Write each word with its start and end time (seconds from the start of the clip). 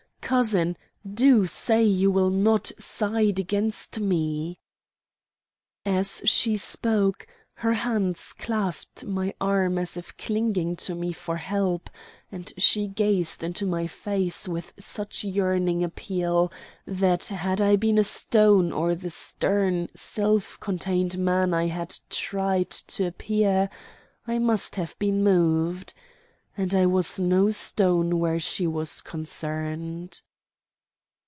Cousin, 0.21 0.77
do 1.13 1.45
say 1.45 1.83
you 1.83 2.09
will 2.09 2.29
not 2.29 2.71
side 2.77 3.37
against 3.37 3.99
me!" 3.99 4.57
As 5.85 6.21
she 6.23 6.55
spoke 6.55 7.27
her 7.55 7.73
hands 7.73 8.31
clasped 8.31 9.03
my 9.03 9.33
arm 9.41 9.77
as 9.77 9.97
if 9.97 10.15
clinging 10.15 10.77
to 10.77 10.95
me 10.95 11.11
for 11.11 11.35
help, 11.35 11.89
and 12.31 12.53
she 12.57 12.87
gazed 12.87 13.43
into 13.43 13.65
my 13.65 13.87
face 13.87 14.47
with 14.47 14.71
such 14.79 15.25
yearning 15.25 15.83
appeal 15.83 16.49
that 16.87 17.25
had 17.27 17.59
I 17.59 17.75
been 17.75 17.97
a 17.97 18.03
stone, 18.05 18.71
or 18.71 18.95
the 18.95 19.09
stern, 19.09 19.89
self 19.93 20.57
contained 20.61 21.17
man 21.17 21.53
I 21.53 21.67
had 21.67 21.97
tried 22.09 22.69
to 22.71 23.05
appear, 23.05 23.69
I 24.25 24.39
must 24.39 24.75
have 24.77 24.97
been 24.97 25.25
moved. 25.25 25.93
And 26.57 26.73
I 26.75 26.85
was 26.85 27.17
no 27.17 27.49
stone 27.49 28.19
where 28.19 28.39
she 28.39 28.67
was 28.67 29.01
concerned. 29.01 30.21